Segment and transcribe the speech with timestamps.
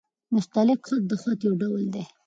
[0.33, 2.05] نستعلیق خط؛ د خط يو ډول دﺉ.